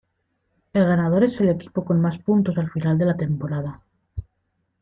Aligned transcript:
El 0.73 0.83
ganador 0.83 1.25
es 1.25 1.39
el 1.41 1.49
equipo 1.49 1.85
con 1.85 2.01
más 2.01 2.17
puntos 2.17 2.57
al 2.57 2.71
final 2.71 2.97
de 2.97 3.05
la 3.05 3.15
temporada. 3.17 3.81